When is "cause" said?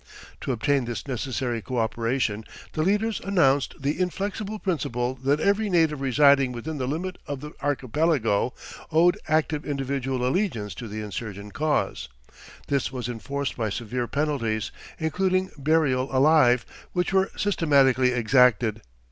11.53-12.09